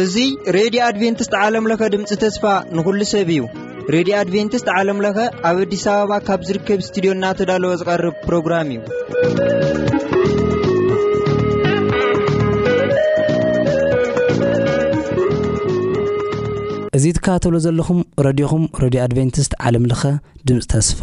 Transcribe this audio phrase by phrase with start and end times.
[0.00, 0.24] እዙ
[0.56, 2.42] ሬድዮ ኣድቨንትስት ዓለምለኸ ድምፂ ተስፋ
[2.76, 3.40] ንኩሉ ሰብ እዩ
[3.96, 5.18] ሬድዮ ኣድቨንትስት ዓለምለኸ
[5.50, 8.80] ኣብ ኣዲስ ኣበባ ካብ ዝርከብ ስትድዮ እናተዳለወ ዝቐርብ ፕሮግራም እዩ
[16.96, 20.02] እዙ ትካባተብሎ ዘለኹም ረድኹም ረድዮ ኣድቨንትስት ዓለምለኸ
[20.50, 21.00] ድምፂ ተስፋ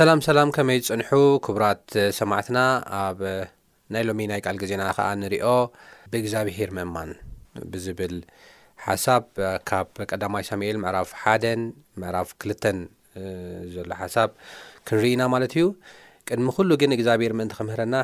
[0.00, 1.08] ሰላም ሰላም ከመይ ዝፅንሑ
[1.44, 1.80] ክቡራት
[2.18, 2.58] ሰማዕትና
[2.98, 3.18] ኣብ
[3.94, 5.46] ናይ ሎሚ ናይ ቃል ግዜና ከዓ ንሪኦ
[6.12, 7.10] ብእግዚኣብሄር መእማን
[7.72, 8.14] ብዝብል
[8.86, 9.24] ሓሳብ
[9.70, 11.62] ካብ ቀዳማይ ሳሙኤል ምዕራፍ ሓደን
[12.02, 12.78] ምዕራፍ ክልተን
[13.76, 14.30] ዘሎ ሓሳብ
[14.90, 15.66] ክንርኢ ና ማለት እዩ
[16.30, 17.94] ቅድሚ ኩሉ ግን እግዚኣብሄር ምእንቲ ክምህረና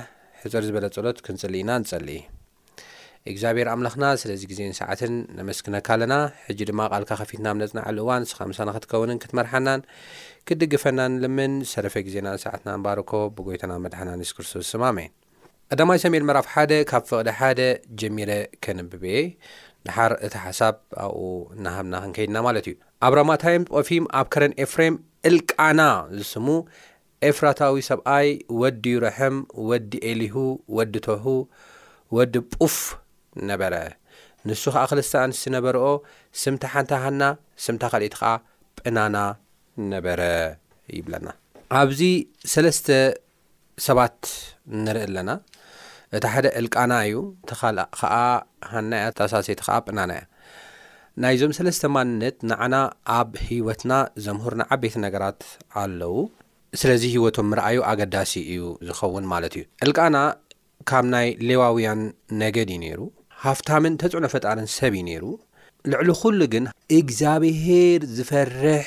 [0.42, 2.20] ሕጹር ዝበለ ጸሎት ክንጽል ኢና ንጸልኢ
[3.32, 6.14] እግዚኣብሔር ኣምላኽና ስለዚ ግዜን ሰዓትን ነመስክነካ ኣለና
[6.46, 9.80] ሕጂ ድማ ቓልካ ኸፊትና ብ ነፅናዓል እዋን ስኻ ምሳና ክትከውንን ክትመርሓናን
[10.48, 15.12] ክድግፈናን ልምን ዝሰረፈ ግዜናን ሰዓትና ንባርእኮ ብጐይቶና መድሓና ን ንስ ክርስቶስ ስማመይን
[15.72, 17.60] ቀዳማይ ሰሜኤል መራፍ ሓደ ካብ ፍቕዲ ሓደ
[18.02, 18.30] ጀሚረ
[18.66, 19.16] ከንብብየ
[19.88, 20.76] ድሓር እቲ ሓሳብ
[21.06, 21.22] ኣብኡ
[21.56, 22.76] እናሃብና ክንከይድና ማለት እዩ
[23.08, 24.94] ኣብ ሮማ ታይም ቆፊም ኣብ ከረን ኤፍሬም
[25.30, 25.80] ዕልቃና
[26.18, 26.46] ዝስሙ
[27.30, 28.28] ኤፍራታዊ ሰብኣይ
[28.62, 29.36] ወዲ ይረሕም
[29.70, 30.36] ወዲ ኤሊሁ
[30.78, 31.24] ወዲ ትህ
[32.18, 32.76] ወዲ ጳፍ
[33.50, 33.74] ነበረ
[34.48, 35.86] ንሱ ከዓ ክልስተ ኣንስት ነበረኦ
[36.42, 37.22] ስምታ ሓንቲ ሃና
[37.64, 38.30] ስምታ ካሊእት ከዓ
[38.80, 39.16] ጵናና
[39.92, 40.20] ነበረ
[40.96, 41.28] ይብለና
[41.78, 42.00] ኣብዚ
[42.52, 42.86] ሰለስተ
[43.86, 44.18] ሰባት
[44.84, 45.30] ንርኢ ኣለና
[46.16, 47.16] እቲ ሓደ ዕልቃና እዩ
[48.00, 48.14] ከዓ
[48.72, 50.24] ሃና እያ ተሳሴይቲ ከዓ ጵናና እያ
[51.24, 52.74] ናይዞም ሰለስተ ማንነት ንዓና
[53.18, 53.92] ኣብ ሂወትና
[54.24, 55.40] ዘምሁርና ዓበይቲ ነገራት
[55.82, 56.16] ኣለው
[56.80, 60.16] ስለዚ ህወቶም ንርኣዩ ኣገዳሲ እዩ ዝኸውን ማለት እዩ ዕልቃና
[60.90, 62.00] ካብ ናይ ሌዋውያን
[62.42, 63.00] ነገድ እዩ ነይሩ
[63.46, 65.24] ሃፍታምን ተፅዕኖ ፈጣርን ሰብ እዩ ነይሩ
[65.90, 66.64] ልዕሊ ኩሉ ግን
[66.98, 68.86] እግዚኣብሄር ዝፈርሕ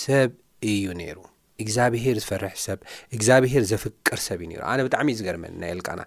[0.00, 0.30] ሰብ
[0.72, 1.18] እዩ ነይሩ
[1.62, 2.78] እግዚኣብሄር ዝፈርሕ ሰብ
[3.16, 6.00] እግዚኣብሄር ዘፍቅር ሰብ እዩ ነይሩ ኣነ ብጣዕሚ እዩ ዝገርመኒ ናይ ልቃና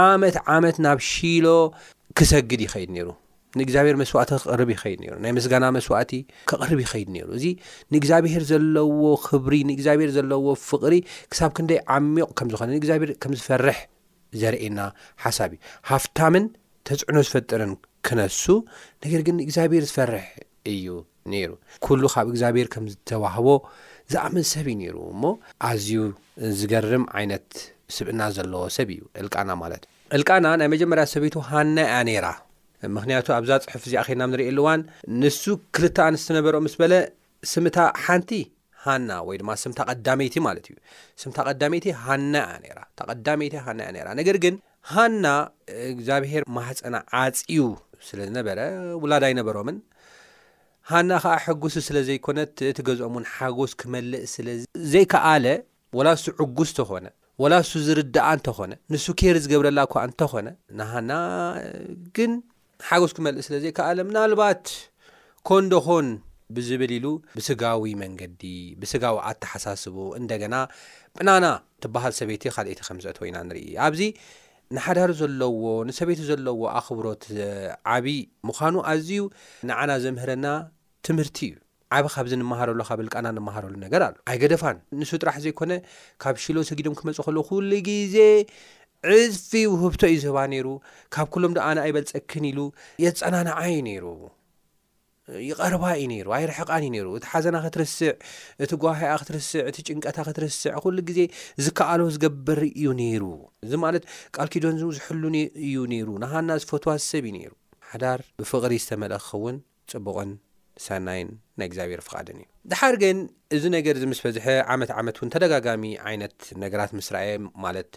[0.00, 1.46] ዓመት ዓመት ናብ ሺሎ
[2.20, 3.08] ክሰግድ ይኸይድ ነይሩ
[3.58, 6.12] ንእግዚኣብሔር መስዋእቲ ክቕርብ ይኸይድ ነይሩ ናይ መስጋና መስዋእቲ
[6.50, 7.44] ክቕርብ ይኸይድ ነይሩ እዙ
[7.94, 10.94] ንእግዚኣብሔር ዘለዎ ክብሪ ንእግዚኣብሔር ዘለዎ ፍቕሪ
[11.32, 13.78] ክሳብ ክንደይ ዓሚቑ ከም ዝኾነ ንእግዚኣብሔር ከም ዝፈርሕ
[14.42, 14.80] ዘርእየና
[15.24, 16.04] ሓሳብ እዩሃፍ
[16.90, 17.72] ህፅዕኖ ዝፈጥርን
[18.06, 18.42] ክነሱ
[19.04, 20.26] ነገር ግን እግዚኣብሔር ዝፈርሕ
[20.72, 20.86] እዩ
[21.32, 21.50] ነይሩ
[21.86, 23.48] ኩሉ ካብ እግዚኣብሔር ከም ዝተዋህቦ
[24.12, 25.22] ዝኣመን ሰብ እዩ ነይሩ እሞ
[25.68, 25.90] ኣዝዩ
[26.60, 27.48] ዝገርም ዓይነት
[27.96, 32.26] ስብእና ዘለዎ ሰብ እዩ ዕልቃና ማለት እዩ ዕልቃና ናይ መጀመርያ ሰበይቱ ሃና እያ ነይራ
[32.96, 34.82] ምክንያቱ ኣብዛ ፅሑፍ እዚ ኣኸልና ንሪእየኣሉ እዋን
[35.22, 35.42] ንሱ
[35.76, 36.94] ክልተ ኣንስተ ነበሮ ምስ በለ
[37.52, 38.32] ስምታ ሓንቲ
[38.84, 40.76] ሃና ወይ ድማ ስምታ ቐዳመይቲ ማለት እዩ
[41.22, 42.76] ስምታ ቐዳመይቲ ሃና እያ
[43.28, 44.04] ዳይቲ ሃናእያ
[44.94, 45.24] ሃና
[45.92, 47.60] እግዚኣብሄር ማህፀና ዓፂዩ
[48.08, 48.58] ስለ ዝነበረ
[49.02, 49.76] ውላድ ኣይነበሮምን
[50.92, 55.46] ሃና ከዓ ሕጉስ ስለ ዘይኮነት እቲ ገዝኦም እውን ሓጎስ ክመልእ ስለዘይከኣለ
[55.98, 57.06] ወላ እሱ ዕጉስ እተኾነ
[57.42, 60.48] ወላ እሱ ዝርዳኣ እንተኾነ ንሱ ኬር ዝገብረላ እኳ እንተኾነ
[60.80, 61.12] ንሃና
[62.16, 62.32] ግን
[62.88, 64.62] ሓጎስ ክመልእ ስለ ዘይከኣለ ምናልባት
[65.50, 66.08] ኮንዶኾን
[66.56, 67.06] ብዝብል ኢሉ
[67.38, 68.42] ብስጋዊ መንገዲ
[68.80, 70.54] ብስጋዊ ኣተሓሳስቡ እንደገና
[71.18, 71.46] ጵናና
[71.82, 74.02] ትበሃል ሰበይቲ ካልኦይቲ ከም ዘአትው ኢና ንርኢ ኣብዚ
[74.76, 77.22] ንሓዳሪ ዘለዎ ንሰቤይቱ ዘለዎ ኣኽብሮት
[77.94, 78.04] ዓብ
[78.48, 79.10] ምዃኑ ኣዝዩ
[79.68, 80.46] ንዓና ዘምህረና
[81.06, 81.56] ትምህርቲ እዩ
[81.96, 85.72] ዓብ ኻብዚ ንመሃረሉ ካብበልቃና ንመሃረሉ ነገር ኣሉ ኣይገደፋን ንሱ ጥራሕ ዘይኮነ
[86.24, 88.16] ካብ ሽሎ ሰጊዶም ክመጽ ኸል ኩሉ ጊዜ
[89.14, 90.66] ዕፅፊ ውህብቶ እዩ ዝህባ ነይሩ
[91.16, 92.60] ካብ ኩሎምዶ ኣነ ኣይበልፀክን ኢሉ
[93.06, 94.04] የጸናንዓይ ነይሩ
[95.48, 98.10] ይቐርባ እዩ ነይሩ ኣይርሕቓን እዩ ነይሩ እቲ ሓዘና ክትርስዕ
[98.64, 101.20] እቲ ጓሂኣ ክትርስዕ እቲ ጭንቀታ ክትርስዕ ኩሉ ግዜ
[101.64, 103.24] ዝከኣሎ ዝገበር እዩ ነይሩ
[103.64, 104.04] እዚ ማለት
[104.36, 105.22] ቃል ኪዶን ዝሕሉ
[105.66, 107.52] እዩ ነይሩ ንሃና ዝፈትዋዝሰብ እዩ ነይሩ
[107.92, 109.56] ሓዳር ብፍቕሪ ዝተመለ ኸውን
[109.92, 110.32] ፅቡቕን
[110.86, 111.28] ሰናይን
[111.60, 113.18] ናይ እግዚኣብሄር ፍቓድን እዩ ድሓር ግን
[113.56, 117.28] እዚ ነገር ዚ ምስ በዝሐ ዓመት ዓመት እውን ተደጋጋሚ ዓይነት ነገራት ምስራኤ
[117.64, 117.90] ማለት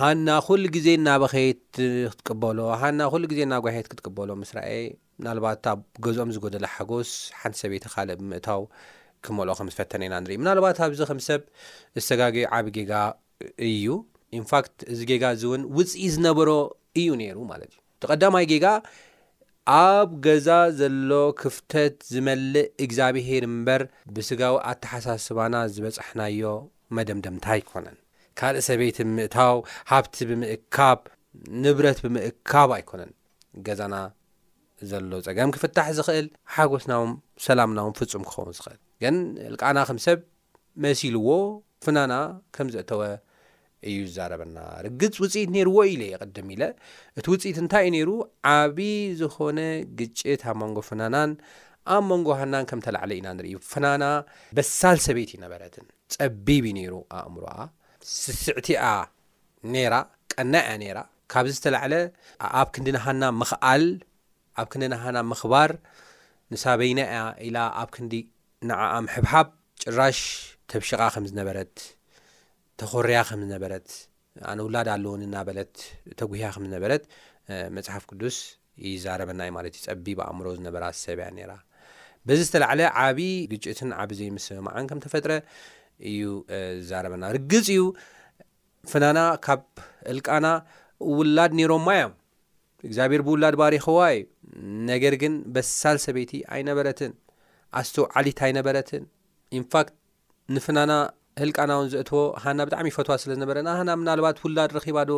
[0.00, 1.64] ሃና ኩሉ ግዜ እናበኸይት
[2.12, 4.70] ክትቅበሎ ሃና ኩሉ ግዜ እና ጓሂት ክትቅበሎ ምስራኤ
[5.22, 7.10] ምናባት ኣብ ገዝኦም ዝጎደለ ሓጎስ
[7.40, 8.62] ሓንቲ ሰበይቲ ካልእ ብምእታው
[9.24, 11.40] ክመልኦ ከም ዝፈተነ ኢና ንርኢ ምናልባት ኣብዚ ከም ሰብ
[11.96, 12.92] ዝሰጋጊዒ ዓብ ጌጋ
[13.68, 13.86] እዩ
[14.38, 16.50] ኢንፋክት እዚ ጌጋ እዝ እውን ውፅኢ ዝነበሮ
[17.00, 18.66] እዩ ነይሩ ማለት እዩ ተቐዳማይ ጌጋ
[19.82, 20.48] ኣብ ገዛ
[20.78, 21.10] ዘሎ
[21.40, 23.82] ክፍተት ዝመልእ እግዚኣብሄር እምበር
[24.14, 26.42] ብስጋዊ ኣተሓሳስባና ዝበፃሕናዮ
[26.98, 27.98] መደምደምታ ኣይኮነን
[28.40, 29.56] ካልእ ሰበይቲ ብምእታው
[29.92, 31.00] ሃብቲ ብምእካብ
[31.64, 33.12] ንብረት ብምእካብ ኣይኮነን
[33.80, 33.94] ዛና
[34.90, 37.10] ዘሎ ጸገም ክፍታሕ ዝኽእል ሓጐስናዎም
[37.46, 39.16] ሰላምናዎም ፍጹም ክኸውን ዝኽእል ግን
[39.54, 40.20] ልቃና ከም ሰብ
[40.84, 41.28] መሲልዎ
[41.84, 42.14] ፍናና
[42.56, 43.02] ከም ዘእተወ
[43.90, 46.62] እዩ ዛረበና ርግጽ ውጽኢት ነይርዎ ኢለ የቕድም ኢለ
[47.18, 48.10] እቲ ውጽኢት እንታይ እዩ ነይሩ
[48.52, 49.60] ዓብዪ ዝኾነ
[50.00, 51.30] ግጭት ኣብ መንጎ ፍናናን
[51.94, 54.04] ኣብ መንጎ ሃናን ከም ተላዕለ ኢና ንርኢ ፍናና
[54.58, 55.86] በሳል ሰበይት ዩነበረትን
[56.16, 57.56] ጸቢብ ዩ ነይሩ ኣእምሮኣ
[58.12, 58.84] ስስዕትኣ
[59.74, 59.94] ኔራ
[60.34, 60.98] ቀና እያ ኔራ
[61.32, 61.94] ካብዚ ዝተላዕለ
[62.60, 63.82] ኣብ ክንዲናሃና ምክኣል
[64.60, 65.70] ኣብ ክንደናሃና ምክባር
[66.52, 67.16] ንሳበይና እያ
[67.48, 68.14] ኢላ ኣብ ክንዲ
[68.68, 69.48] ንዓኣምሕብሓብ
[69.82, 70.18] ጭራሽ
[70.70, 71.74] ተብሽቃ ከም ዝነበረት
[72.80, 73.88] ተኮርያ ከም ዝነበረት
[74.50, 75.74] ኣነውላድ ኣለውን እናበለት
[76.20, 77.02] ተጉህያ ከምዝነበረት
[77.76, 78.36] መፅሓፍ ቅዱስ
[78.86, 81.52] እዩዛረበና ማለት እዩ ፀቢ ብኣእምሮ ዝነበራ ሰብያ ነራ
[82.28, 83.20] በዚ ዝተላዕለ ዓብዪ
[83.52, 85.32] ግጭትን ዓብ ዘይምስብ መዓን ከም ተፈጥረ
[86.10, 86.22] እዩ
[86.82, 87.82] ዝዛረበና ርግፅ እዩ
[88.90, 89.64] ፍናና ካብ
[90.12, 90.46] እልቃና
[91.18, 92.14] ውላድ ነይሮምማ እዮም
[92.88, 94.16] እግዚኣብሔር ብውላድ ባሪኸዋዩ
[94.92, 97.12] ነገር ግን በሳል ሰበይቲ ኣይነበረትን
[97.80, 99.04] ኣስቶ ዓሊት ኣይነበረትን
[99.58, 99.94] ኢንፋክት
[100.54, 100.92] ንፍናና
[101.42, 105.10] ህልቃና ውን ዘእትዎ ሃና ብጣዕሚ ይፈትዋ ስለ ዝነበረና ሃና ምናልባት ውላድ ረኺባዶ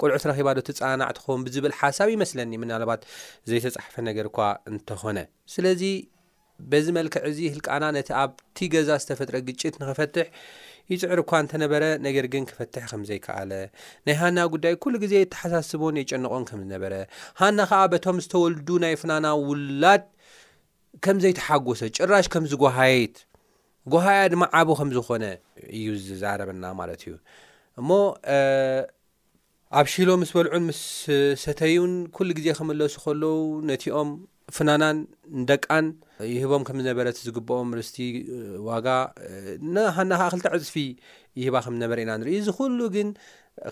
[0.00, 3.02] ቆልዑት ረኺባዶ ትፃናዕትኸን ብዝብል ሓሳብ ይመስለኒ ምናልባት
[3.50, 4.38] ዘይተፃሓፈ ነገር እኳ
[4.70, 5.18] እንተኾነ
[5.54, 5.82] ስለዚ
[6.72, 10.26] በዚ መልክዕ እዚ ህልቃና ነቲ ኣብቲ ገዛ ዝተፈጥረ ግጭት ንክፈትሕ
[10.92, 13.52] ይፅዕር እኳ እንተነበረ ነገር ግን ክፈትሕ ከም ዘይከኣለ
[14.06, 16.94] ናይ ሃና ጉዳይ ኩሉ ግዜ ተሓሳስቦን የጨነቆን ከም ዝነበረ
[17.40, 20.04] ሃና ከዓ በቶም ዝተወልዱ ናይ ፍናና ውላድ
[21.06, 23.16] ከም ዘይተሓጎሰ ጭራሽ ከምዚጓሃይት
[23.94, 25.24] ጓሃያ ድማ ዓብ ከም ዝኮነ
[25.76, 27.14] እዩ ዝዛረበና ማለት እዩ
[27.80, 27.90] እሞ
[29.80, 30.80] ኣብ ሽሎ ምስ በልዑን ምስ
[31.44, 33.36] ሰተዩን ኩሉ ግዜ ክመለሱ ከለዉ
[33.68, 34.08] ነትኦም
[34.56, 34.98] ፍናናን
[35.40, 35.86] ንደቃን
[36.34, 37.96] ይህቦም ከም ዝነበረት ዝግብኦም ርስቲ
[38.68, 38.86] ዋጋ
[39.74, 40.74] ንሃና ከዓ ክልተ ዕፅፊ
[41.40, 43.08] ይህባ ከም ዝነበረ ኢና ንርኢ እዚ ኩሉ ግን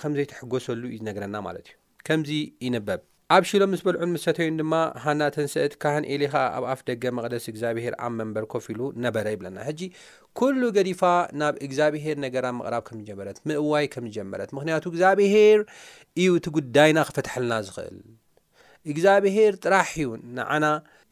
[0.02, 1.76] ከምዘይትሐጎሰሉ እዩ ዝነግረና ማለት እዩ
[2.08, 2.30] ከምዚ
[2.66, 3.00] ይንበብ
[3.37, 7.94] ኣብ ሽሎም ምስ በልዑን ምተተይን ድማ ሓና ተንሰአት ካህን ኤሌከዓ ኣብ ኣፍ ደገ መቕደስ እግዚኣብሄር
[8.04, 9.80] ኣም መንበር ኮፍ ኢሉ ነበረ ይብለና ሕጂ
[10.40, 11.02] ኩሉ ገዲፋ
[11.40, 15.61] ናብ እግዚኣብሄር ነገራ ምቕራብ ከምዝጀመረት ምእዋይ ከም ዝጀመረት ምክንያቱ እግዚኣብሄር
[16.23, 17.99] እዩ እቲ ጉዳይና ክፈትሐልና ዝክእል
[18.92, 20.08] እግዚኣብሄር ጥራሕ እዩ
[20.38, 20.64] ንዓና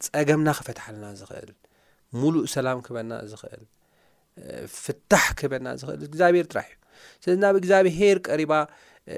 [0.05, 1.49] ጸገምና ክፈትሓለና ዝኽእል
[2.19, 3.63] ሙሉእ ሰላም ክህበና ዝኽእል
[4.83, 8.53] ፍታሕ ክህበና ዝኽእል እግዚኣብሄር ጥራሕ እዩ ስለዚ ናብ እግዚኣብሄር ቀሪባ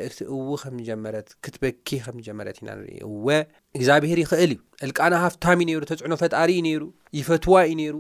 [0.06, 3.30] እቲ እው ከም ጀመረት ክትበኪ ከምጀመረት ኢና ንርኢ ወ
[3.78, 6.84] እግዚኣብሄር ይኽእል እዩ ዕልቃና ሃፍታሚ ዩ ነይሩ ተጽዕኖ ፈጣሪ እዩ ነይሩ
[7.20, 7.96] ይፈትዋ እዩ ነይሩ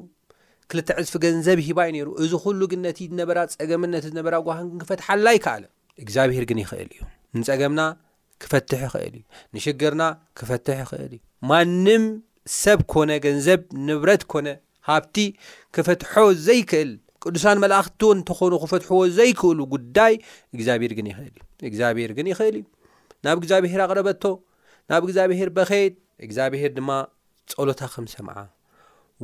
[0.71, 4.75] ክልተ ዕዝፊ ገንዘብ ሂባ እዩ ነይሩ እዚ ኩሉ ግን ነቲ ዝነበራ ጸገመን ነቲ ዝነበራ ጓሃንን
[4.83, 5.65] ክፈትሓላ ይከኣለ
[6.03, 7.01] እግዚኣብሔር ግን ይኽእል እዩ
[7.39, 7.81] ንፀገምና
[8.43, 9.22] ክፈትሕ ይኽእል እዩ
[9.55, 10.03] ንሽግርና
[10.39, 12.03] ክፈትሕ ይኽእል እዩ ማንም
[12.62, 14.48] ሰብ ኮነ ገንዘብ ንብረት ኮነ
[14.89, 15.15] ሃብቲ
[15.75, 16.13] ክፈትሖ
[16.48, 16.91] ዘይክእል
[17.24, 20.13] ቅዱሳን መላእኽት እንትኾኑ ክፈትሕዎ ዘይክእሉ ጉዳይ
[20.55, 22.63] እግዚኣብሄር ግን ይኽእል እዩ እግዚኣብሄር ግን ይኽእል እዩ
[23.25, 24.24] ናብ እግዚኣብሄር ኣቅረበቶ
[24.91, 25.93] ናብ እግዚኣብሄር በከይድ
[26.27, 26.91] እግዚኣብሄር ድማ
[27.53, 28.36] ጸሎታ ከም ሰምዓ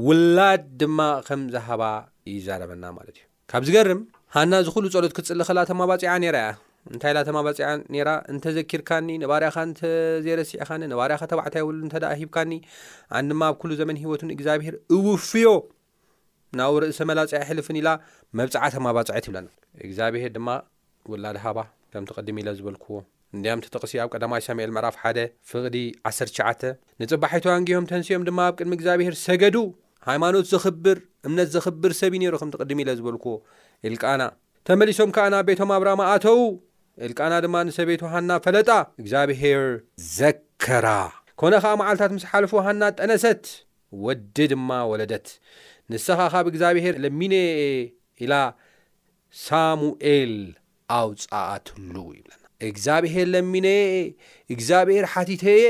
[0.06, 1.84] ውላድ ድማ ከም ዝሃባ
[2.30, 4.02] እይዛረበና ማለት እዩ ካብ ዝገርም
[4.36, 6.50] ሃና ዝኩሉ ጸሎት ክጽሊ ኸእላ ተማባጺዓ ነይራ እያ
[6.94, 12.52] እንታይ ላ ተማባፅያ ኔራ እንተዘኪርካኒ ነባርያኻ እንተዘይረሲዒኻኒ ነባርያካ ተባዕታ የብሉ እተዳ ሂብካኒ
[13.18, 15.48] ኣን ድማ ኣብ ኩሉ ዘመን ሂወቱን እግዚኣብሄር እውፍዮ
[16.60, 17.90] ናብ ርእሲ መላፅ ሒልፍን ኢላ
[18.40, 19.48] መብፅዓ ተማባፅዐት ይብለና
[19.88, 20.50] እግዚኣብሄር ድማ
[21.14, 21.60] ውላድሃባ
[21.94, 22.96] ከም ትቐድም ኢ ዝበልክዎ
[23.36, 25.20] እንዲያምቲተቕሲ ኣብ ቀዳማ ሳሙኤል ምዕራፍ 1
[25.52, 25.78] ፍቅዲ
[26.12, 26.48] 1ሸ
[27.04, 29.58] ንፅባሒት ዋንግሆም ተንስኦም ድማ ኣብ ቅድሚ እግዚኣብሔር ሰገዱ
[30.10, 30.98] ሃይማኖት ዘኽብር
[31.30, 33.34] እምነት ዘኽብር ሰብእዩ ነይሩ ከምትቕድም ኢ ዝበልክዎ
[33.90, 34.24] ኢልና
[34.68, 36.40] ተሶም ዓናብ ቤቶም ኣብራማ ኣተው
[37.06, 38.70] ዕልቃና ድማ ንሰበይት ውሃና ፈለጣ
[39.02, 39.62] እግዚኣብሄር
[40.18, 40.88] ዘከራ
[41.42, 43.44] ኮነ ኸዓ መዓልትታት ምስ ሓልፉ ውሃና ጠነሰት
[44.06, 45.28] ወዲ ድማ ወለደት
[45.94, 47.60] ንስኻ ካብ እግዚኣብሔር ለሚነ የ
[48.26, 48.34] ኢላ
[49.46, 50.34] ሳሙኤል
[51.00, 53.96] ኣውጻእትሉ ይብለና እግዚኣብሔር ለሚነየአ
[54.56, 55.66] እግዚኣብሔር ሓቲትየ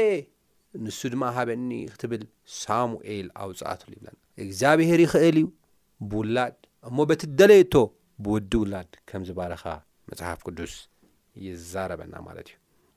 [0.85, 2.23] ንሱ ድማ ሃበኒ ክትብል
[2.61, 5.47] ሳሙኤል ኣውፃእትሉ ይብለና እግዚኣብሔር ይኽእል እዩ
[6.11, 6.57] ብውላድ
[6.89, 7.75] እሞ በቲ ደለየቶ
[8.25, 9.63] ብወዲ ውላድ ከም ዝባረኻ
[10.11, 10.73] መጽሓፍ ቅዱስ
[11.47, 12.55] ይዛረበና ማለት እዩ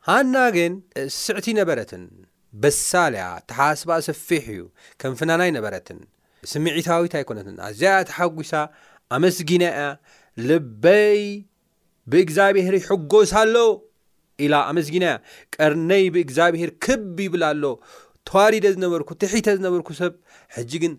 [0.09, 0.73] ሃና ግን
[1.23, 2.03] ስዕቲ ነበረትን
[2.63, 4.61] በሳልያ ተሓስባ ሰፊሕ እዩ
[5.01, 5.99] ከም ፍናናይ ነበረትን
[6.53, 8.53] ስምዒታዊታ ኣይኮነትን ኣዝያያ ተሓጒሳ
[9.17, 9.85] ኣመስጊና ያ
[10.49, 11.21] ልበይ
[12.13, 13.57] ብእግዚኣብሔር ይሕጎሳኣሎ
[14.45, 15.17] ኢላ ኣመስጊና ያ
[15.57, 17.65] ቀርነይ ብእግዚኣብሔር ክብ ይብላ ኣሎ
[18.31, 20.15] ተዋሪደ ዝነበርኩ ትሒተ ዝነበርኩ ሰብ
[20.57, 20.93] ሕጂ ግን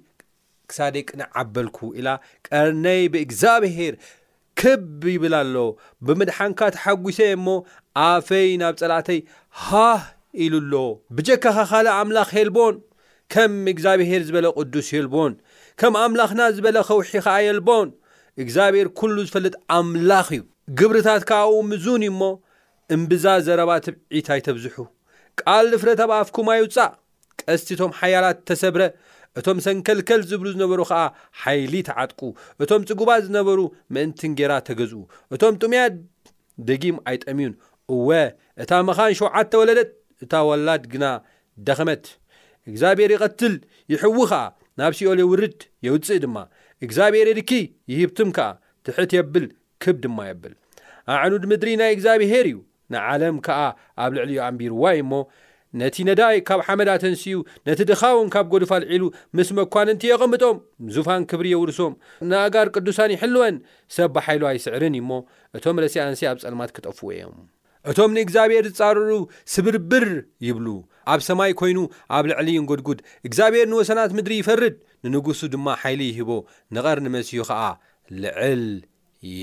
[0.71, 2.09] ክሳደይ ቅንዓበልኩ ኢላ
[2.49, 3.93] ቀርነይ ብእግዚኣብሔር
[4.61, 5.55] ክብ ይብል ኣሎ
[6.05, 7.47] ብምድሓንካ ተሓጒሰ እሞ
[8.07, 9.19] ኣፈይ ናብ ጸላእተይ
[9.65, 10.01] ሃህ
[10.45, 10.73] ኢሉ ኣሎ
[11.15, 12.75] ብጀካ ኻኻል ኣምላኽ ሄልቦን
[13.33, 15.33] ከም እግዚኣብሔር ዝበለ ቕዱስ የልቦን
[15.79, 17.87] ከም ኣምላኽና ዝበለ ኸውሒ ኸዓ የልቦን
[18.43, 20.43] እግዚኣብሔር ኲሉ ዝፈልጥ ኣምላኽ እዩ
[20.79, 22.29] ግብሪታት ካ ኡ ምዙን እዩ ሞ
[22.95, 24.77] እምብዛ ዘረባ ትብዒታ ኣይተብዝሑ
[25.41, 26.91] ቃል ልፍረት ኣብኣፍኩም ኣ ይውጻእ
[27.47, 28.81] ቀስቲቶም ሓያላት ተሰብረ
[29.39, 31.01] እቶም ሰንከልከል ዝብሉ ዝነበሩ ኸዓ
[31.41, 32.21] ሓይሊ ተዓጥቁ
[32.63, 33.59] እቶም ጽጉባት ዝነበሩ
[33.95, 35.01] ምእንቲንጌራ ተገዝኡ
[35.35, 35.81] እቶም ጡምያ
[36.69, 37.53] ደጊም ኣይጠሚዩን
[37.95, 38.07] እወ
[38.63, 39.91] እታ መኻን ሸውዓተ ወለደት
[40.23, 41.05] እታ ወላድ ግና
[41.67, 42.05] ደኸመት
[42.69, 43.53] እግዚኣብሔር ይቐትል
[43.93, 44.41] ይሕዊ ኸዓ
[44.79, 46.37] ናብ ሲኦል የውርድ የውፅእ ድማ
[46.85, 47.51] እግዚኣብሔር የድኪ
[47.91, 48.49] ይሂብትም ከዓ
[48.87, 49.45] ትሕት የብል
[49.83, 50.53] ክብ ድማ የብል
[51.19, 52.57] ኣዕኑድ ምድሪ ናይ እግዚኣብሔር እዩ
[52.93, 53.61] ንዓለም ከዓ
[54.03, 55.13] ኣብ ልዕሊ ዮ ኣንቢርዋ ዩ እሞ
[55.79, 59.03] ነቲ ነዳይ ካብ ሓመዳተኣንስኡ ነቲ ድኻውን ካብ ጐዱፋ ልዒሉ
[59.37, 60.57] ምስ መኳንንቲ የቐምጦም
[60.95, 61.93] ዙፋን ክብሪ የውርሶም
[62.29, 63.55] ንኣጋር ቅዱሳን ይሕልወን
[63.95, 65.11] ሰ ብሓይሉ ኣይስዕርን ዩሞ
[65.57, 67.35] እቶም ለእሲ ኣንስ ኣብ ጸልማት ክጠፍዎ እዮም
[67.91, 69.11] እቶም ንእግዚኣብሔር ዝጻርዑ
[69.55, 70.07] ስብርብር
[70.47, 70.67] ይብሉ
[71.13, 71.79] ኣብ ሰማይ ኮይኑ
[72.15, 74.75] ኣብ ልዕሊን ጉድጉድ እግዚኣብሔር ንወሰናት ምድሪ ይፈርድ
[75.11, 76.31] ንንጉሱ ድማ ሓይሊ ይህቦ
[76.77, 77.61] ንቐርኒ መሲዩ ኸዓ
[78.25, 78.65] ልዕል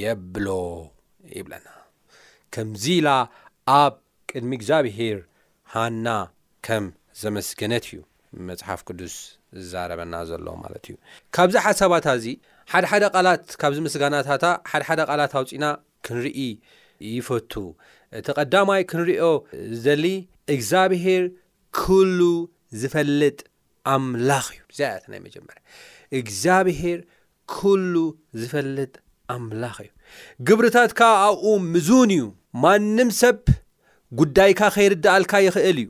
[0.01, 0.49] የብሎ
[1.39, 1.67] ይብለና
[2.57, 3.09] ከምዚ ኢላ
[3.81, 3.95] ኣብ
[4.33, 5.19] ቅድሚ እግዚኣብሔር
[5.77, 6.09] ሃና
[6.67, 6.85] ከም
[7.23, 7.97] ዘመስገነት እዩ
[8.49, 9.15] መፅሓፍ ቅዱስ
[9.61, 10.95] ዝዛረበና ዘሎ ማለት እዩ
[11.37, 12.27] ካብዚ ሓሳባታ እዚ
[12.73, 15.65] ሓድሓደ ቓላት ካብዚ ምስጋናታታ ሓደሓደ ቓላት ኣውፂና
[16.07, 16.39] ክንርኢ
[17.17, 17.53] ይፈቱ
[18.21, 19.27] እቲ ቐዳማይ ክንሪኦ
[19.83, 20.05] ዝደሊ
[20.55, 21.25] እግዚኣብሄር
[21.81, 22.21] ክሉ
[22.81, 23.39] ዝፈልጥ
[23.97, 25.61] ኣምላኽ እዩ እዚያት ናይ መጀመርያ
[26.23, 26.99] እግዚኣብሔር
[27.57, 27.95] ክሉ
[28.43, 28.93] ዝፈልጥ
[29.37, 29.91] ኣምላኽ እዩ
[30.49, 32.25] ግብሪታት ካዓ ኣብኡ ምዙን እዩ
[32.65, 33.37] ማንም ሰብ
[34.21, 35.89] ጉዳይካ ኸይርዳኣልካ ይኽእል እዩ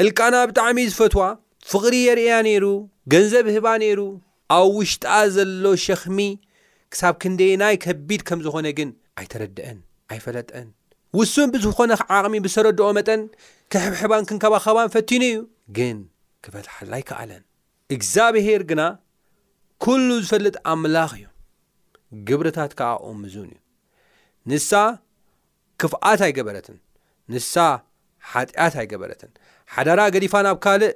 [0.00, 1.22] ዕልቃና ብጣዕሚ ዝፈትዋ
[1.70, 2.64] ፍቕሪ የርእያ ነይሩ
[3.12, 4.00] ገንዘብ ህባ ነይሩ
[4.56, 5.04] ኣብ ውሽጣ
[5.36, 6.18] ዘሎ ሸኽሚ
[6.92, 9.78] ክሳብ ክንደይናይ ከቢድ ከም ዝኾነ ግን ኣይተረድአን
[10.12, 10.68] ኣይፈለጥን
[11.18, 13.22] ውሱም ብዝኾነ ዓቕሚ ብሰረድኦ መጠን
[13.72, 15.38] ክሕብሕባን ክንከባኸባን ፈቲኑ እዩ
[15.78, 15.98] ግን
[16.46, 17.42] ክበትሓላ ይከኣለን
[17.94, 18.82] እግዚኣብሔር ግና
[19.84, 21.26] ኵሉ ዝፈልጥ ኣምላኽ እዩ
[22.28, 23.58] ግብሪታት ከዓ ኦምዙን እዩ
[24.50, 24.70] ንሳ
[25.82, 26.78] ክፍኣት ኣይገበረትን
[27.32, 27.54] ንሳ
[28.32, 29.32] ሓጢኣት ኣይገበረትን
[29.74, 30.92] ሓዳራ ገዲፋን ኣብ ካልእ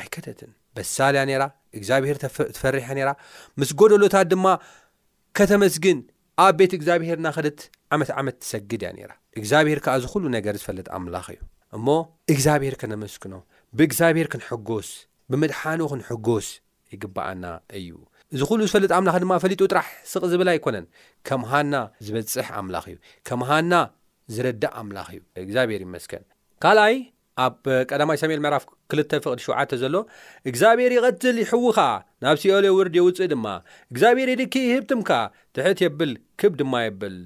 [0.00, 1.42] ኣይከተትን በሳልያ ነራ
[1.78, 2.16] እግዚኣብሔር
[2.54, 3.10] ትፈርሕያ ኔራ
[3.60, 4.46] ምስ ጎደሎታት ድማ
[5.38, 5.98] ከተመስግን
[6.44, 7.60] ኣብ ቤት እግዚኣብሄርና ክልት
[7.94, 11.40] ዓመት ዓመት ትሰግድ እያ ነራ እግዚኣብሔር ከዓ ዝ ኩሉ ነገር ዝፈልጥ ኣምላኽ እዩ
[11.76, 11.88] እሞ
[12.32, 13.34] እግዚኣብሔር ከነመስግኖ
[13.78, 14.90] ብእግዚኣብሄር ክንሕጎስ
[15.32, 16.48] ብምድሓኖ ክንሕጎስ
[16.94, 17.46] ይግባኣና
[17.80, 17.90] እዩ
[18.34, 20.86] እዝ ኩሉ ዝፈልጥ ኣምላኽ ድማ ፈሊጡ ጥራሕ ስቕ ዝብላ ኣይኮነን
[21.28, 21.74] ከም ሃና
[22.06, 22.96] ዝበፅሕ ኣምላኽ እዩ
[23.28, 23.72] ከም ሃና
[24.36, 26.22] ዝረዳእ ኣምላኽ እዩ እግዚኣብሔር ይመስን
[26.62, 26.96] ካልኣይ
[27.44, 27.58] ኣብ
[27.90, 28.64] ቀዳማ ኢሳሜኤል ምዕራፍ
[28.94, 29.96] 2 ፍቕድ 7ተ ዘሎ
[30.50, 31.78] እግዚኣብሔር ይቐትል ይሕዉኻ
[32.24, 33.46] ናብ ሲኦሎዮ ውርድ የውፅእ ድማ
[33.92, 35.10] እግዚኣብሔር የድክ ህብትምካ
[35.56, 36.12] ትሕት የብል
[36.42, 37.16] ክብ ድማ የብል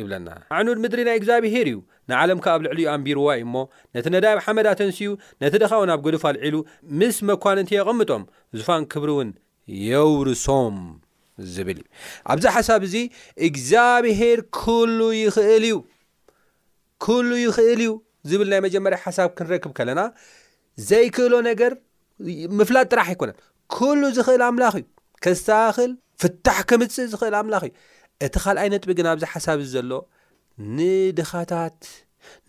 [0.00, 1.76] ይብለና ዕኑድ ምድሪ ናይ እግዚኣብሄር እዩ
[2.10, 3.54] ንዓለምካ ኣብ ልዕሊ ዩ ኣንቢሩዋዩ እሞ
[3.96, 5.10] ነቲ ነዳብ ሓመዳ ተንሲኡ
[5.42, 6.56] ነቲ ደኻ ው ብ ገዱፍ ኣልዒሉ
[7.00, 8.22] ምስ መኳን እንተ የቐምጦም
[8.58, 9.30] ዝፋን ክብሪ እውን
[9.88, 10.76] የውርሶም
[11.54, 11.88] ዝብል እዩ
[12.32, 12.94] ኣብዚ ሓሳብ እዙ
[13.48, 15.76] እግዚኣብሄር ክሉ ይኽእል እዩ
[17.04, 17.92] ኩሉ ይኽእል እዩ
[18.28, 20.00] ዝብል ናይ መጀመርያ ሓሳብ ክንረክብ ከለና
[20.88, 21.72] ዘይክእሎ ነገር
[22.58, 23.36] ምፍላጥ ጥራሕ ኣይኮነን
[23.74, 24.84] ኩሉ ዝክእል ኣምላኽ እዩ
[25.24, 25.90] ከስተኻክል
[26.22, 27.72] ፍታሕ ከምፅእ ዝኽእል ኣምላኽ እዩ
[28.26, 29.90] እቲ ካልኣይ ነጥቢ ግን ኣብዚ ሓሳብ እዚ ዘሎ
[30.76, 31.78] ንድኻታት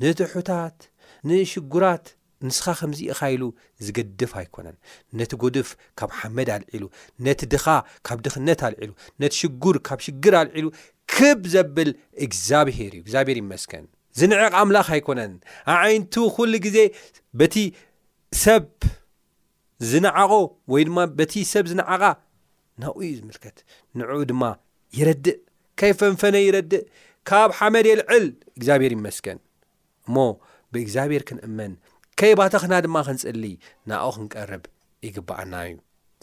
[0.04, 0.78] ንትሑታት
[1.30, 2.06] ንሽጉራት
[2.48, 3.44] ንስኻ ከምዚ ኢኻኢሉ
[3.86, 4.76] ዝገድፍ ኣይኮነን
[5.20, 6.84] ነቲ ጎድፍ ካብ ሓመድ አልዒሉ
[7.26, 7.66] ነቲ ድኻ
[8.08, 10.68] ካብ ድኽነት አልዒሉ ነቲ ሽጉር ካብ ሽግር አልዒሉ
[11.16, 11.90] ክብ ዘብል
[12.26, 13.86] እግዚኣብሄር እዩ እግዚኣብሄር ይመስከን
[14.20, 15.34] ዝንዕቕ ኣምላኽ ኣይኮነን
[15.80, 16.78] ዓይንቱ ኩሉ ግዜ
[17.40, 17.56] በቲ
[18.44, 18.64] ሰብ
[19.90, 20.32] ዝነዓቆ
[20.74, 22.04] ወይ ድማ በቲ ሰብ ዝነዓቓ
[22.82, 23.58] ናብኡዩ ዝምልከት
[24.00, 24.44] ንዕኡ ድማ
[24.98, 25.38] ይረድእ
[25.80, 26.84] ከይፈንፈነ ይረድእ
[27.30, 28.26] ካብ ሓመድ የልዕል
[28.58, 29.40] እግዚኣብሄር ይመስገን
[30.08, 30.16] እሞ
[30.74, 31.74] ብእግዚኣብሔር ክንእመን
[32.20, 33.44] ከይ ባተኽና ድማ ክንፅሊ
[33.90, 34.64] ናኡ ክንቀርብ
[35.08, 35.74] ይግባአና እዩ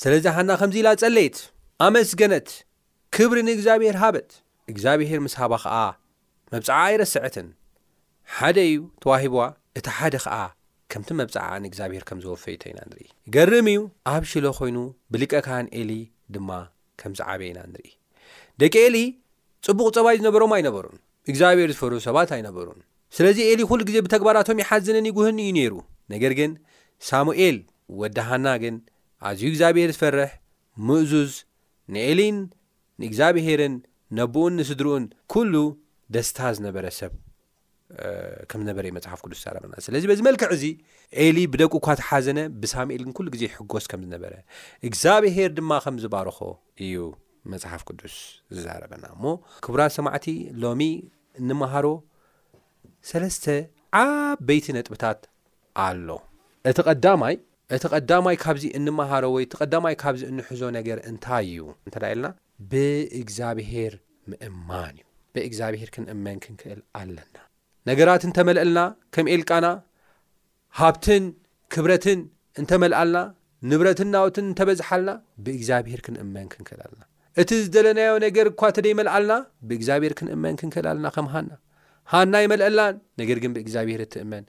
[0.02, 1.37] ስለዚ ሓና ከምዚ ኢላ ጸለይት
[1.87, 2.48] ኣመስገነት
[3.14, 4.30] ክብሪ ንእግዚኣብሄር ሃበት
[4.72, 5.76] እግዚኣብሔር ምስ ሃባ ከዓ
[6.52, 7.48] መብፅዕ ይረስዐትን
[8.38, 9.42] ሓደ እዩ ተዋሂቦዋ
[9.78, 10.37] እቲ ሓደ ኸዓ
[10.92, 13.80] ከምቲ መብጻዕንእግዚኣብሔር ከም ዘወፈይቶ ኢና ንርኢ ገርም እዩ
[14.12, 14.76] ኣብ ሽሎ ኾይኑ
[15.12, 15.90] ብልቀካን ኤሊ
[16.34, 16.50] ድማ
[17.00, 17.90] ከምዝዓበ ኢና ንርኢ
[18.62, 18.98] ደቂ ኤሊ
[19.66, 20.98] ጽቡቕ ጸባይ ዝነበሮም ኣይነበሩን
[21.30, 22.80] እግዚኣብሔር ዝፈርሑ ሰባት ኣይነበሩን
[23.16, 25.74] ስለዚ ኤሊ ዅሉ ግዜ ብተግባራቶም ይሓዝንን ይጕህን እዩ ነይሩ
[26.14, 26.52] ነገር ግን
[27.10, 27.58] ሳሙኤል
[28.00, 28.76] ወዲሃና ግን
[29.28, 30.30] ኣዝዩ እግዚኣብሔር ዝፈርሕ
[30.88, 31.32] ምእዙዝ
[31.96, 32.38] ንኤሊን
[33.02, 33.76] ንእግዚኣብሄርን
[34.18, 35.54] ነቦኡን ንስድሩኡን ኵሉ
[36.14, 37.12] ደስታ ዝነበረ ሰብ
[38.50, 40.62] ከም ዝነበረ ዩ መፅሓፍ ቅዱስ ዝዛረበና ስለዚ በዝ መልክዕ እዙ
[41.24, 44.33] ኤሊ ብደቂ እኳ ተሓዘነ ብሳሙኤልግን ኩሉ ግዜ ሕጎስ ከም ዝነበረ
[44.88, 46.38] እግዚኣብሄር ድማ ከምዝባርኾ
[46.87, 46.96] እዩ
[47.52, 48.16] መፅሓፍ ቅዱስ
[48.57, 49.24] ዝዛረበና እሞ
[49.66, 50.26] ክቡራ ሰማዕቲ
[50.64, 50.83] ሎሚ
[51.42, 51.87] እንመሃሮ
[53.12, 53.46] ሰለስተ
[54.02, 55.20] ዓበይቲ ነጥብታት
[55.87, 56.09] ኣሎ
[56.70, 57.35] እቲ ቐዳማይ
[57.76, 62.30] እቲ ቐዳማይ ካብዚ እንመሃሮ ወይ እቲ ቐዳማይ ካብዚ እንሕዞ ነገር እንታይ እዩ እንተይ ለና
[62.72, 63.94] ብእግዚኣብሄር
[64.33, 67.35] ምእማን እዩ ብእግዚኣብሄር ክንእመን ክንክእል ኣለና
[67.88, 68.81] ነገራት እንተመልአልና
[69.14, 69.66] ከም ኤልቃና
[70.81, 71.25] ሃብትን
[71.75, 72.20] ክብረትን
[72.61, 73.18] እንተመልኣልና
[73.70, 75.11] ንብረትን ናውትን እንተበዝሓልና
[75.44, 77.03] ብእግዚኣብሄር ክንእመን ክንክእል ኣለና
[77.42, 79.35] እቲ ዝደለናዮ ነገር እኳ ተደይመልኣልና
[79.68, 81.51] ብእግዚኣብሔር ክንእመን ክንክእል ኣልና ከም ሃና
[82.12, 84.44] ሃና ይመልአልናን ነገር ግን ብእግዚኣብሄር እትእመን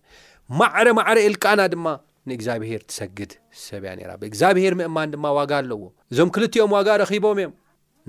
[0.60, 1.88] ማዕረ ማዕረ ኤልቃና ድማ
[2.30, 3.32] ንእግዚኣብሄር ትሰግድ
[3.66, 7.54] ሰብ ያ ነራ ብእግዚኣብሄር ምእማን ድማ ዋጋ ኣለዎ እዞም ክልቲኦም ዋጋ ረኺቦም እዮም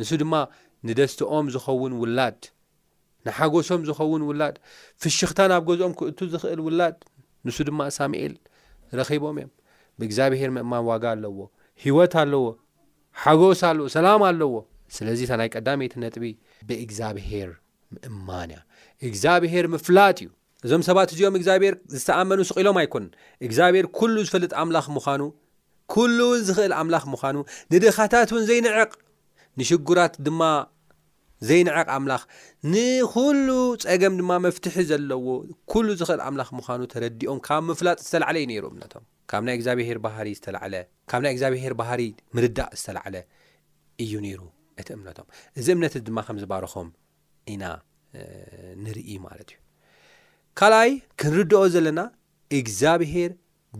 [0.01, 0.35] ንሱ ድማ
[0.89, 2.41] ንደስትኦም ዝኸውን ውላድ
[3.27, 4.57] ንሓጎሶም ዝኸውን ውላድ
[5.03, 6.97] ፍሽኽታ ናብ ገዝኦም ክእቱ ዝኽእል ውላድ
[7.47, 8.35] ንሱ ድማ ሳሙኤል
[8.99, 9.51] ረኺቦም እዮም
[9.99, 11.39] ብእግዚኣብሄር ምእማን ዋጋ ኣለዎ
[11.85, 12.45] ሂወት ኣለዎ
[13.23, 14.55] ሓጎስ ኣለዎ ሰላም ኣለዎ
[14.97, 16.25] ስለዚ እታ ናይ ቀዳሜይቲ ነጥቢ
[16.69, 17.51] ብእግዚኣብሄር
[17.95, 18.61] ምእማን እያ
[19.09, 20.29] እግዚኣብሄር ምፍላጥ እዩ
[20.67, 23.11] እዞም ሰባት እዚኦም እግዚኣብሔር ዝተኣመኑ ስቂሎም ኣይኮንን
[23.47, 25.23] እግዚኣብሔር ኩሉ ዝፈልጥ ኣምላኽ ምዃኑ
[25.95, 27.37] ኩሉውን ዝኽእል ኣምላኽ ምዃኑ
[27.73, 28.93] ንድኻታት ውን ዘይንዕቕ
[29.61, 30.41] ንሽጉራት ድማ
[31.49, 32.22] ዘይነዓቕ ኣምላኽ
[32.72, 33.49] ንኩሉ
[33.87, 35.25] ፀገም ድማ መፍትሒ ዘለዎ
[35.72, 40.29] ኩሉ ዝክእል ኣምላኽ ምዃኑ ተረዲኦም ካብ ምፍላጥ ዝተላዕለ ዩ ነይሩ እምነቶም ካብ ናይ እግዚብሄር ባህሪ
[40.40, 40.75] ዝዓለ
[41.11, 42.01] ካብ ናይ እግዚብሄር ባህሪ
[42.38, 43.16] ምርዳእ ዝተላዓለ
[44.05, 44.40] እዩ ነይሩ
[44.81, 45.27] እቲ እምነቶም
[45.61, 46.88] እዚ እምነት ድማ ከም ዝባርኾም
[47.55, 47.64] ኢና
[48.85, 49.59] ንርኢ ማለት እዩ
[50.59, 52.01] ካልኣይ ክንርድኦ ዘለና
[52.59, 53.31] እግዚኣብሄር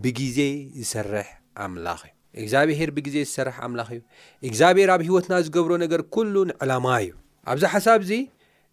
[0.03, 0.39] ብግዜ
[0.81, 1.27] ዝሰርሕ
[1.65, 2.11] ኣምላኽ እዩ
[2.43, 4.01] እግዚኣብሄር ብግዜ ዝሰርሕ ኣምላኽ እዩ
[4.49, 7.13] እግዚኣብሄር ኣብ ሂወትና ዝገብሮ ነገር ኩሉ ንዕላማ እዩ
[7.51, 8.11] ኣብዚ ሓሳብ እዚ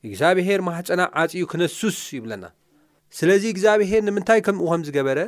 [0.09, 2.45] እግዚኣብሄር ማህፀና ዓፅኡ ክነሱስ ይብለና
[3.19, 5.19] ስለዚ እግዚኣብሄር ንምንታይ ከምኡ ከም ዝገበረ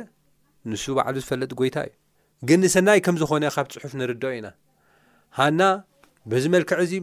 [0.71, 1.93] ንሱ በዕሉ ዝፈለጥ ጎይታ እዩ
[2.47, 4.47] ግን ንሰናይ ከም ዝኾነ ካብ ፅሑፍ ንርደ ኢና
[5.37, 5.61] ሃና
[6.31, 6.93] ብዝመልክዕ እዚ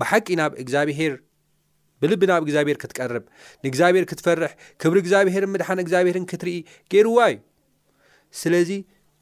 [0.00, 1.14] ብሓቂ ናብ እግዚኣብሄር
[2.02, 3.24] ብልቢ ናብ እግዚኣብሄር ክትቀርብ
[3.64, 6.56] ንእግዚኣብሔር ክትፈርሕ ክብሪ እግዚኣብሄርን ምድሓን እግዚኣብሄርን ክትርኢ
[6.94, 7.38] ገይርዋ እዩ
[8.42, 8.70] ስለዚ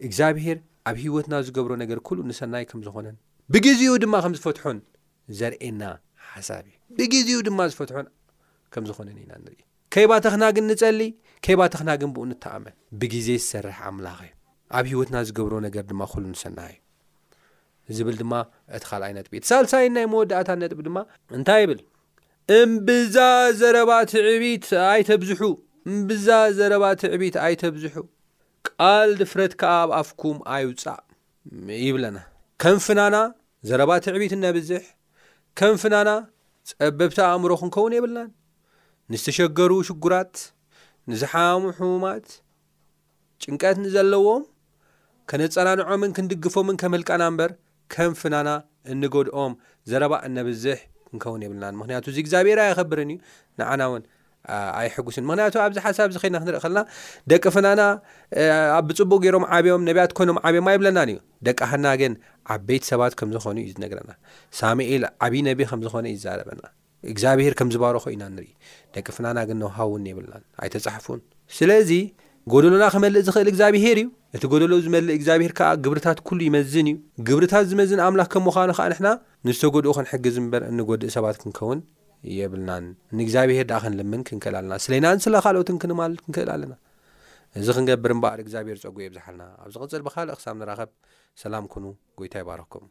[0.08, 0.58] እግዚኣብሄር
[0.90, 3.16] ኣብ ሂወትና ዝገብሮ ነገር ኩል ንሰናይ ከም ዝኾነን
[3.54, 4.78] ብግዜኡ ድማ ከምዝፈትሖን
[5.40, 5.82] ዘርእና
[7.02, 7.96] እብግዜኡ ድማ ዝፈትሑ
[8.72, 9.60] ከም ዝኾነኒኢና ንርኢ
[9.94, 11.00] ከይባተኽና ግን ንፀሊ
[11.44, 14.32] ከይባተኽና ግን ብኡ ንተኣመን ብግዜ ዝሰርሕ ኣምላኽ እዩ
[14.78, 16.68] ኣብ ሂይወትና ዝገብሮ ነገር ድማ ኩሉ ንሰናሓ
[17.88, 18.32] እዩ ዝብል ድማ
[18.76, 20.98] እቲ ኻል ይ ነጥብት ሳልሳይን ናይ መወዳእታ ነጥቢ ድማ
[21.38, 21.80] እንታይ ይብል
[22.72, 23.16] ምብዛ
[23.60, 25.30] ዘረባ ትዕቢት ኣይብዝ
[25.90, 27.96] እምብዛ ዘረባ ትዕቢት ኣይተብዝሑ
[28.68, 31.00] ቃል ድፍረትካብኣፍኩም ኣይውፃእ
[31.86, 32.18] ይብለና
[32.62, 33.16] ከም ፍናና
[33.68, 34.82] ዘረባ ትዕቢት ነብዝሕ
[35.60, 36.10] ከም ፍናና
[36.70, 38.28] ፀበብቲ ኣእምሮ ክንከውን የብልናን
[39.12, 40.34] ንዝተሸገሩ ሽጉራት
[41.10, 42.26] ንዝሓባሙ ሕሙማት
[43.42, 44.42] ጭንቀት ንዘለዎም
[45.30, 47.52] ከነፀናንዖምን ክንድግፎምን ከመህልቃና እምበር
[47.94, 48.50] ከም ፍናና
[48.94, 49.54] እንገድኦም
[49.92, 53.18] ዘረባ እነብዝሕ ክንከውን የብልናን ምክንያቱ እዚ እግዚኣብሔር ይኸብርን እዩ
[53.62, 54.04] ንዓና እውን
[54.78, 56.80] ኣይሕጉስን ምክንያቱ ኣብዚ ሓሳብ ዚ ኮይድና ክንርኢ ከለና
[57.32, 57.82] ደቂ ፍናና
[58.88, 62.12] ብፅቡቅ ገይሮም ዓብዮም ነብያት ኮይኖም ዓብዮኣ ይብለናን እዩ ደቂ ሃና ግን
[62.54, 64.10] ዓበይቲ ሰባት ከምዝኾኑ እዩዝነግረና
[64.60, 66.62] ሳሙኤል ዓብይ ነቢ ከም ዝኾነ ይዛረበና
[67.12, 68.48] እግዚኣብሄር ከም ዝባሮ ኮ ዩና ንርኢ
[68.94, 71.20] ደቂ ፍናና ግን ነውሃውን የብልናን ኣይተፃሓፉን
[71.58, 71.90] ስለዚ
[72.52, 76.96] ጎደሎና ክመልእ ዝኽእል እግዚኣብሄር እዩ እቲ ጎደሎ ዝመልእ እግዚኣብሄር ከዓ ግብርታት ኩሉ ይመዝን እዩ
[77.28, 79.08] ግብርታት ዝመዝን ኣምላኽ ከም ምዃኑ ከዓ ንሕና
[79.48, 81.80] ንዝተጎድኡ ክንሕግዝ ምበር እንጎድእ ሰባት ክንከውን
[82.38, 82.70] የብልና
[83.18, 86.74] ንእግዚኣብሄር ዳኣ ክንልምን ክንክእል ኣለና ስለናንስለ ካልኦት ክንማል ክንክእል ኣለና
[87.60, 90.90] እዚ ክንገብር ምበኣር እግዚኣብሄር ፀጉ እየብዛሓልና ኣብ ዚቕፅል ብካልእ ክሳብ ንራኸብ
[91.44, 91.84] ሰላም ኩኑ
[92.20, 92.86] ጎይታ ይባረክኩም